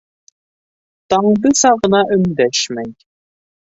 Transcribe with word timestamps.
Таңдыса 1.15 1.75
ғына 1.85 2.03
өндәшмәй. 2.19 2.95